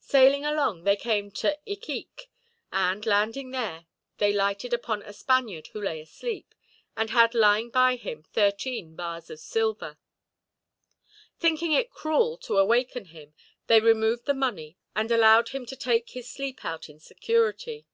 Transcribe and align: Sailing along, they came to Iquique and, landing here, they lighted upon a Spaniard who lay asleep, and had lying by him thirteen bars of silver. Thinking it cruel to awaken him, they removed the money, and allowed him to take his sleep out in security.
Sailing 0.00 0.44
along, 0.44 0.82
they 0.82 0.96
came 0.96 1.30
to 1.30 1.56
Iquique 1.64 2.28
and, 2.72 3.06
landing 3.06 3.52
here, 3.52 3.86
they 4.18 4.32
lighted 4.32 4.72
upon 4.74 5.00
a 5.02 5.12
Spaniard 5.12 5.68
who 5.68 5.80
lay 5.80 6.00
asleep, 6.00 6.56
and 6.96 7.10
had 7.10 7.36
lying 7.36 7.70
by 7.70 7.94
him 7.94 8.24
thirteen 8.24 8.96
bars 8.96 9.30
of 9.30 9.38
silver. 9.38 9.96
Thinking 11.38 11.70
it 11.70 11.88
cruel 11.92 12.36
to 12.38 12.58
awaken 12.58 13.04
him, 13.14 13.32
they 13.68 13.78
removed 13.78 14.24
the 14.26 14.34
money, 14.34 14.76
and 14.96 15.08
allowed 15.12 15.50
him 15.50 15.64
to 15.66 15.76
take 15.76 16.10
his 16.10 16.28
sleep 16.28 16.64
out 16.64 16.88
in 16.88 16.98
security. 16.98 17.86